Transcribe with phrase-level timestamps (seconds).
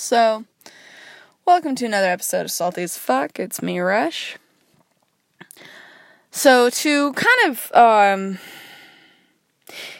[0.00, 0.44] So,
[1.44, 3.40] welcome to another episode of Salty as Fuck.
[3.40, 4.38] It's me, Rush.
[6.30, 8.38] So, to kind of um,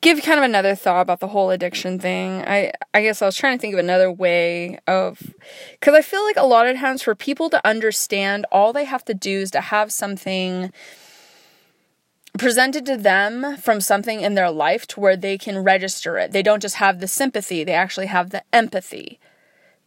[0.00, 3.36] give kind of another thought about the whole addiction thing, I I guess I was
[3.36, 5.34] trying to think of another way of
[5.72, 9.04] because I feel like a lot of times for people to understand, all they have
[9.06, 10.72] to do is to have something
[12.38, 16.30] presented to them from something in their life to where they can register it.
[16.30, 19.18] They don't just have the sympathy, they actually have the empathy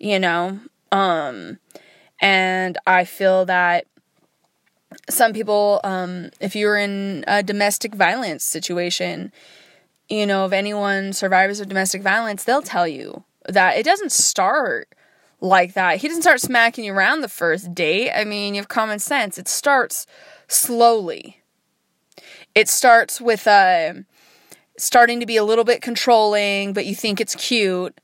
[0.03, 0.59] you know?
[0.91, 1.59] Um,
[2.19, 3.85] and I feel that
[5.09, 9.31] some people, um, if you're in a domestic violence situation,
[10.09, 14.89] you know, if anyone survivors of domestic violence, they'll tell you that it doesn't start
[15.39, 15.97] like that.
[15.97, 18.11] He doesn't start smacking you around the first date.
[18.11, 19.37] I mean, you have common sense.
[19.37, 20.05] It starts
[20.47, 21.41] slowly.
[22.53, 23.93] It starts with uh,
[24.77, 27.99] starting to be a little bit controlling, but you think it's cute.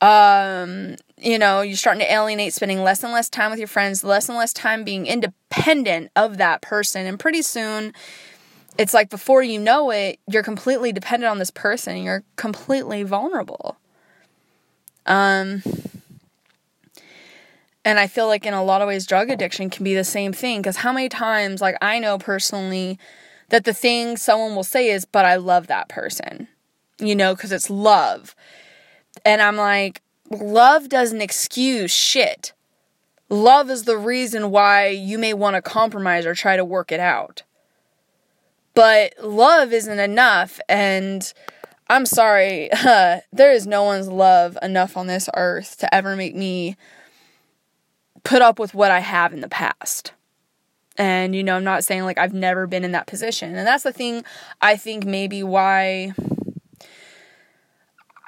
[0.00, 4.02] Um, you know, you're starting to alienate, spending less and less time with your friends,
[4.02, 7.06] less and less time being independent of that person.
[7.06, 7.92] And pretty soon,
[8.78, 12.02] it's like before you know it, you're completely dependent on this person.
[12.02, 13.76] You're completely vulnerable.
[15.04, 15.62] Um,
[17.84, 20.32] and I feel like in a lot of ways, drug addiction can be the same
[20.32, 20.60] thing.
[20.60, 22.98] Because how many times, like, I know personally
[23.50, 26.48] that the thing someone will say is, but I love that person,
[26.98, 28.34] you know, because it's love.
[29.24, 32.52] And I'm like, love doesn't excuse shit.
[33.28, 37.00] Love is the reason why you may want to compromise or try to work it
[37.00, 37.42] out.
[38.74, 40.60] But love isn't enough.
[40.68, 41.32] And
[41.88, 46.34] I'm sorry, uh, there is no one's love enough on this earth to ever make
[46.34, 46.76] me
[48.24, 50.12] put up with what I have in the past.
[50.96, 53.54] And, you know, I'm not saying like I've never been in that position.
[53.54, 54.24] And that's the thing
[54.60, 56.12] I think maybe why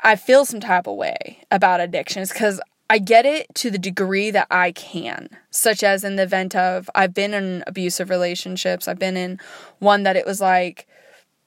[0.03, 4.31] I feel some type of way about addictions because I get it to the degree
[4.33, 8.99] that I can, such as in the event of I've been in abusive relationships, I've
[8.99, 9.39] been in
[9.79, 10.87] one that it was like,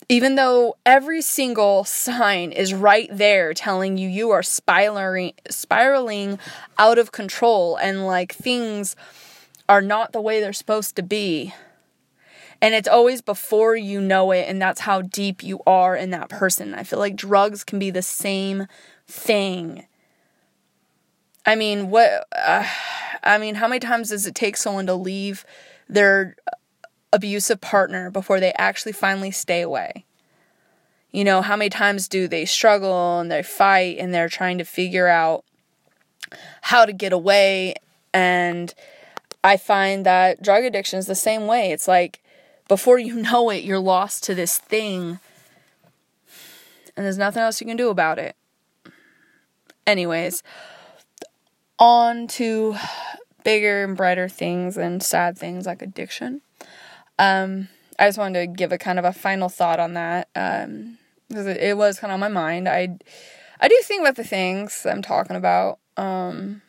[0.08, 6.40] even though every single sign is right there telling you you are spiraling spiraling
[6.78, 8.96] out of control and like things
[9.68, 11.54] are not the way they're supposed to be
[12.62, 16.30] and it's always before you know it, and that's how deep you are in that
[16.30, 16.74] person.
[16.74, 18.68] I feel like drugs can be the same
[19.08, 19.86] thing.
[21.46, 22.66] I mean, what, uh,
[23.24, 25.46] I mean, how many times does it take someone to leave
[25.88, 26.36] their
[27.14, 30.06] abusive partner before they actually finally stay away?
[31.12, 34.66] You know, how many times do they struggle and they fight and they're trying to
[34.66, 35.46] figure out
[36.62, 37.76] how to get away?
[38.14, 38.74] And
[39.44, 41.72] I find that drug addiction is the same way.
[41.72, 42.22] It's like
[42.68, 45.20] before you know it, you're lost to this thing.
[46.96, 48.36] And there's nothing else you can do about it.
[49.86, 50.42] Anyways,
[51.78, 52.76] on to
[53.44, 56.42] bigger and brighter things and sad things like addiction.
[57.20, 57.68] Um,
[58.00, 60.30] I just wanted to give a kind of a final thought on that.
[60.36, 62.70] Um, because it, it was kind of on my mind.
[62.70, 62.98] I,
[63.60, 65.80] I do think about the things I'm talking about.
[65.98, 66.62] Um,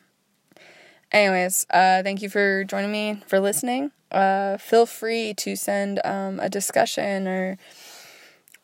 [1.11, 6.39] anyways, uh, thank you for joining me, for listening uh, feel free to send um,
[6.39, 7.57] a discussion or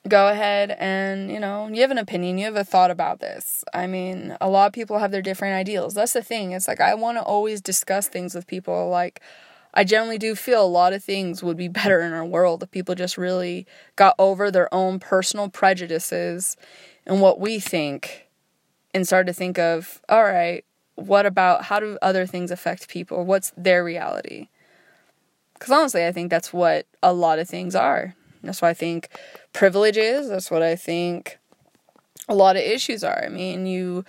[0.08, 3.64] go ahead and you know you have an opinion you have a thought about this.
[3.74, 5.94] I mean a lot of people have their different ideals.
[5.94, 6.52] That's the thing.
[6.52, 8.90] It's like i want to always discuss things with people.
[8.90, 9.22] Like
[9.74, 12.72] i generally do feel a lot of things would be better in our world if
[12.72, 13.66] people just really
[13.96, 16.58] got over their own personal prejudices
[17.06, 18.28] and what we think
[18.94, 20.66] and started to think of all right
[20.96, 23.26] what about how do other things affect people?
[23.26, 24.50] What's their reality
[25.64, 28.16] because honestly, I think that's what a lot of things are.
[28.44, 29.08] That's what I think
[29.54, 30.28] privilege is.
[30.28, 31.40] That's what I think
[32.28, 33.24] a lot of issues are.
[33.24, 34.04] I mean, you.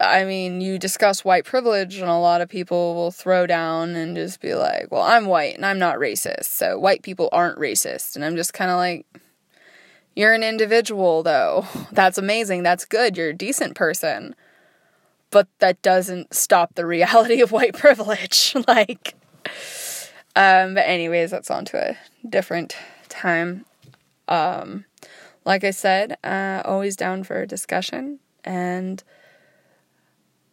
[0.00, 4.16] I mean, you discuss white privilege, and a lot of people will throw down and
[4.16, 8.16] just be like, well, I'm white and I'm not racist, so white people aren't racist.
[8.16, 9.06] And I'm just kind of like,
[10.16, 11.64] you're an individual, though.
[11.92, 12.64] That's amazing.
[12.64, 13.16] That's good.
[13.16, 14.34] You're a decent person.
[15.30, 18.56] But that doesn't stop the reality of white privilege.
[18.66, 19.14] like,
[20.36, 21.96] um, but anyways, that's on to a
[22.28, 22.76] different
[23.08, 23.64] time.
[24.28, 24.84] Um,
[25.44, 29.02] like I said, uh, always down for a discussion and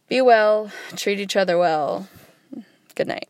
[0.08, 2.08] be well, treat each other well.
[2.94, 3.28] Good night.